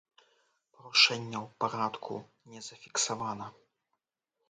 [0.77, 2.19] Парушэнняў парадку
[2.55, 3.47] не зафіксавана.